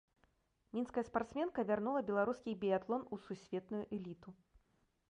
[0.77, 4.29] Мінская спартсменка вярнула беларускі біятлон у сусветную эліту.